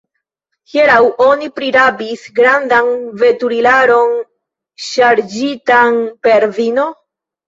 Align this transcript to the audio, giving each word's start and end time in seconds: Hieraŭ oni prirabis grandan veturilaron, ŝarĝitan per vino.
Hieraŭ 0.71 0.99
oni 1.25 1.49
prirabis 1.57 2.23
grandan 2.39 2.89
veturilaron, 3.23 4.15
ŝarĝitan 4.87 6.01
per 6.29 6.47
vino. 6.57 6.87